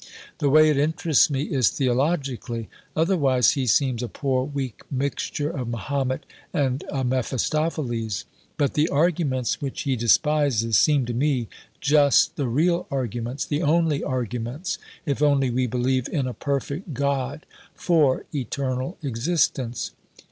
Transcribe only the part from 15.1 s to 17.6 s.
only we believe in a Perfect God,